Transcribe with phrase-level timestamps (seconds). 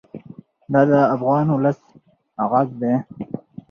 [0.71, 1.79] دا د افغان ولس
[2.51, 2.93] غږ دی.